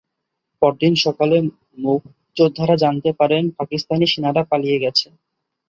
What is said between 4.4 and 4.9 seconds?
পালিয়ে